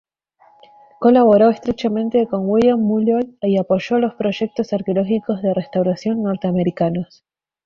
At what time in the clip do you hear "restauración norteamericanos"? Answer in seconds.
5.53-7.23